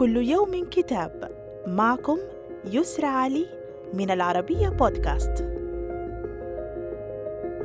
[0.00, 1.30] كل يوم كتاب.
[1.66, 2.18] معكم
[2.64, 3.46] يسرى علي
[3.94, 5.44] من العربية بودكاست.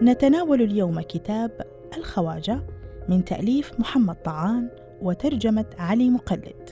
[0.01, 1.51] نتناول اليوم كتاب
[1.97, 2.59] الخواجة
[3.09, 4.69] من تأليف محمد طعان
[5.01, 6.69] وترجمة علي مقلد.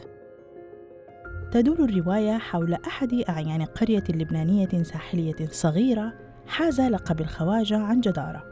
[1.52, 6.14] تدور الرواية حول أحد أعيان قرية لبنانية ساحلية صغيرة
[6.48, 8.44] حاز لقب الخواجة عن جدارة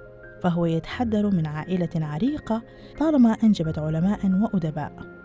[0.41, 2.61] فهو يتحدر من عائلة عريقة
[2.99, 5.20] طالما أنجبت علماء وأدباء.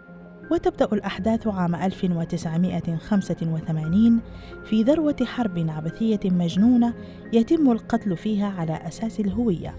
[0.50, 4.20] وتبدأ الأحداث عام 1985
[4.64, 6.94] في ذروة حرب عبثية مجنونة
[7.32, 9.74] يتم القتل فيها على أساس الهوية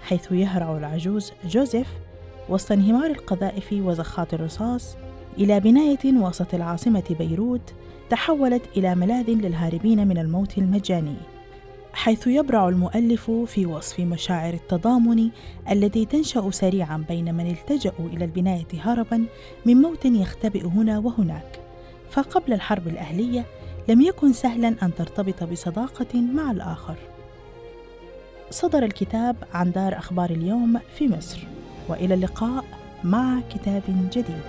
[0.00, 1.88] حيث يهرع العجوز جوزيف
[2.48, 4.96] وسط انهمار القذائف وزخات الرصاص
[5.38, 7.74] إلى بناية وسط العاصمة بيروت
[8.10, 11.16] تحولت إلى ملاذ للهاربين من الموت المجاني.
[11.92, 15.30] حيث يبرع المؤلف في وصف مشاعر التضامن
[15.70, 19.24] التي تنشأ سريعا بين من التجأوا إلى البناية هربا
[19.66, 21.60] من موت يختبئ هنا وهناك.
[22.10, 23.44] فقبل الحرب الأهلية
[23.88, 26.96] لم يكن سهلا أن ترتبط بصداقة مع الآخر.
[28.50, 31.38] صدر الكتاب عن دار أخبار اليوم في مصر.
[31.88, 32.64] وإلى اللقاء
[33.04, 33.82] مع كتاب
[34.12, 34.42] جديد.